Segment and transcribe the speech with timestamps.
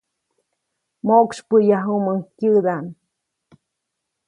[1.05, 2.85] Moʼksypyäyajuʼumuŋ kyäʼdaʼm.